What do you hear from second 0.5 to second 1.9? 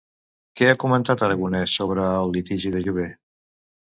Què ha comentat Aragonès